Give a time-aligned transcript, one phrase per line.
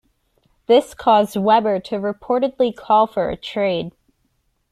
[0.65, 3.91] This caused Webber to reportedly call for a trade.